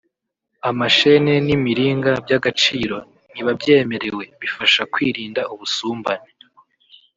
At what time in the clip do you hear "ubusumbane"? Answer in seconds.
5.53-6.29